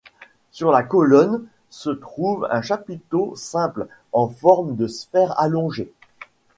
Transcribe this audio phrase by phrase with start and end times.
[0.49, 5.93] Sur la colonne se trouve un chapiteau simple, en forme de sphère allongée.